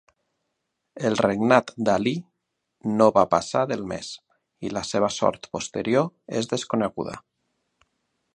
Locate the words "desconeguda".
6.57-7.17